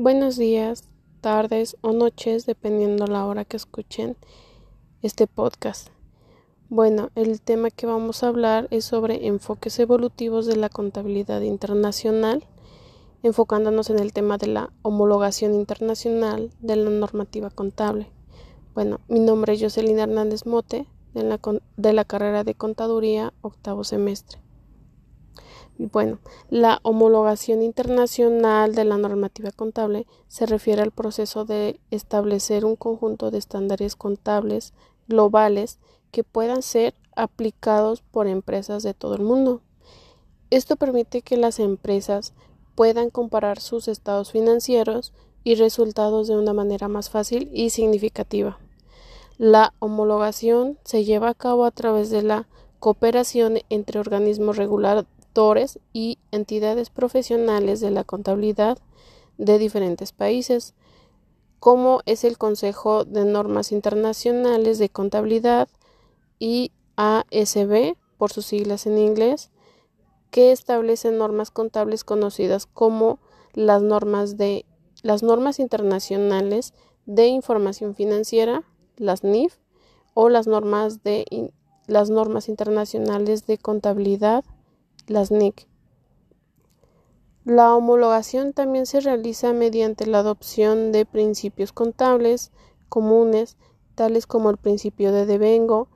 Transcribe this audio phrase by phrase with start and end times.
[0.00, 0.84] Buenos días,
[1.20, 4.16] tardes o noches, dependiendo la hora que escuchen
[5.02, 5.88] este podcast.
[6.68, 12.44] Bueno, el tema que vamos a hablar es sobre enfoques evolutivos de la contabilidad internacional,
[13.24, 18.08] enfocándonos en el tema de la homologación internacional de la normativa contable.
[18.74, 21.40] Bueno, mi nombre es Jocelyn Hernández Mote, de la,
[21.76, 24.38] de la carrera de Contaduría, octavo semestre.
[25.78, 26.18] Bueno,
[26.50, 33.30] la homologación internacional de la normativa contable se refiere al proceso de establecer un conjunto
[33.30, 34.74] de estándares contables
[35.06, 35.78] globales
[36.10, 39.60] que puedan ser aplicados por empresas de todo el mundo.
[40.50, 42.32] Esto permite que las empresas
[42.74, 45.12] puedan comparar sus estados financieros
[45.44, 48.58] y resultados de una manera más fácil y significativa.
[49.36, 52.48] La homologación se lleva a cabo a través de la
[52.80, 54.56] cooperación entre organismos
[55.92, 58.78] y entidades profesionales de la contabilidad
[59.36, 60.74] de diferentes países,
[61.60, 65.68] como es el Consejo de Normas Internacionales de Contabilidad
[66.40, 69.50] y ASB, por sus siglas en inglés,
[70.32, 73.20] que establece normas contables conocidas como
[73.54, 74.64] las normas de
[75.02, 76.74] las normas internacionales
[77.06, 78.64] de información financiera,
[78.96, 79.54] las NIF,
[80.14, 81.52] o las normas de
[81.86, 84.44] las normas internacionales de contabilidad
[85.08, 85.66] las NIC.
[87.44, 92.52] La homologación también se realiza mediante la adopción de principios contables
[92.88, 93.56] comunes,
[93.94, 95.88] tales como el principio de devengo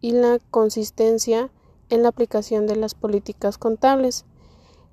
[0.00, 1.50] y la consistencia
[1.90, 4.24] en la aplicación de las políticas contables.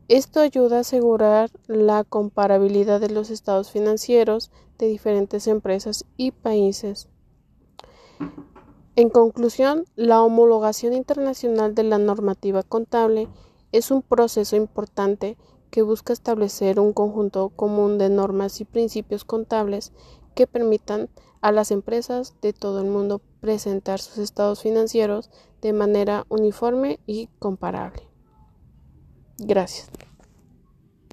[0.08, 7.08] Esto ayuda a asegurar la comparabilidad de los estados financieros de diferentes empresas y países.
[8.96, 13.28] En conclusión, la homologación internacional de la normativa contable
[13.74, 15.36] es un proceso importante
[15.72, 19.92] que busca establecer un conjunto común de normas y principios contables
[20.36, 21.10] que permitan
[21.42, 25.32] a las empresas de todo el mundo presentar sus estados financieros
[25.62, 28.08] de manera uniforme y comparable.
[29.40, 29.90] Gracias.